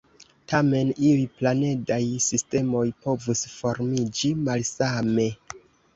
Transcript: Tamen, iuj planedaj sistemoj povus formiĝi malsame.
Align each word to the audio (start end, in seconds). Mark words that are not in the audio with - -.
Tamen, 0.51 0.87
iuj 1.09 1.25
planedaj 1.41 1.99
sistemoj 2.29 2.85
povus 3.07 3.45
formiĝi 3.59 4.33
malsame. 4.49 5.29